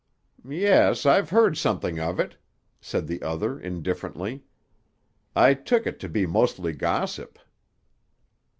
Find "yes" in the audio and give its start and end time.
0.49-1.05